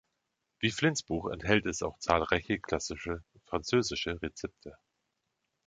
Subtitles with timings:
[0.57, 4.75] Wie Flinns Buch enthält es auch zahlreiche klassische französische Rezepte.